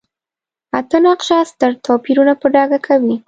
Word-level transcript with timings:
اته 0.79 0.97
نقشه 1.05 1.37
ستر 1.51 1.71
توپیرونه 1.85 2.33
په 2.41 2.47
ډاګه 2.53 2.79
کوي. 2.87 3.15